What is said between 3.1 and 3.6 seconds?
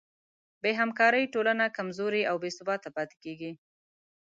کېږي.